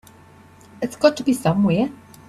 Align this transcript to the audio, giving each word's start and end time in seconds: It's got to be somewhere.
It's 0.81 0.95
got 0.95 1.15
to 1.17 1.23
be 1.23 1.31
somewhere. 1.33 1.91